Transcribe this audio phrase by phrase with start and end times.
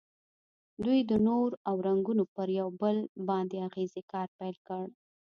[0.83, 2.97] دوی د نور او رنګونو پر یو بل
[3.29, 4.85] باندې اغیزې کار پیل کړ.